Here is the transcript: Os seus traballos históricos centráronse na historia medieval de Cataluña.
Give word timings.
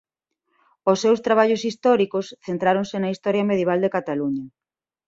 Os 0.91 0.97
seus 1.03 1.19
traballos 1.27 1.61
históricos 1.69 2.25
centráronse 2.45 2.95
na 2.99 3.11
historia 3.13 3.47
medieval 3.49 3.79
de 3.81 3.93
Cataluña. 3.95 4.45